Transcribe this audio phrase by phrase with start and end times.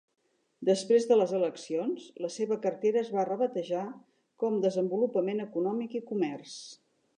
[0.69, 3.85] Després de les eleccions, la seva cartera es va rebatejar
[4.45, 6.61] com "Desenvolupament econòmic i Comerç".